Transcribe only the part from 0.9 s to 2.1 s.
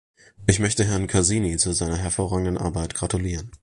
Casini zu seiner